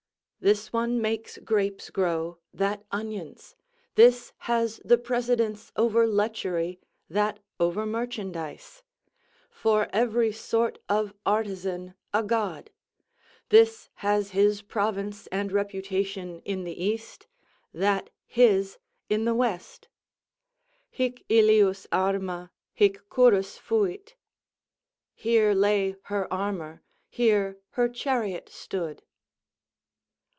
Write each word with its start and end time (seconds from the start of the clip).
This 0.43 0.73
one 0.73 0.99
makes 0.99 1.37
grapes 1.37 1.91
grow, 1.91 2.39
that 2.51 2.83
onions; 2.91 3.55
this 3.93 4.33
has 4.49 4.81
the 4.83 4.97
presidence 4.97 5.71
over 5.75 6.07
lechery, 6.07 6.79
that 7.07 7.37
over 7.59 7.85
merchandise; 7.85 8.81
for 9.51 9.87
every 9.93 10.31
sort 10.31 10.79
of 10.89 11.13
artisan 11.27 11.93
a 12.11 12.23
god; 12.23 12.71
this 13.49 13.91
has 13.97 14.31
his 14.31 14.63
province 14.63 15.27
and 15.27 15.51
reputation 15.51 16.39
in 16.43 16.63
the 16.63 16.73
east; 16.83 17.27
that 17.71 18.09
his 18.25 18.79
in 19.09 19.25
the 19.25 19.35
west: 19.35 19.89
"Here 20.89 21.13
lay 21.29 21.59
her 21.59 21.93
armour, 21.93 22.61
here 27.11 27.57
her 27.69 27.89
chariot 27.89 28.49
stood." 28.49 29.03